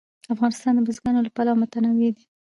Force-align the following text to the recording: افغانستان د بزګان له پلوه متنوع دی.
افغانستان 0.33 0.73
د 0.75 0.79
بزګان 0.87 1.15
له 1.23 1.31
پلوه 1.35 1.59
متنوع 1.61 1.93
دی. 2.17 2.23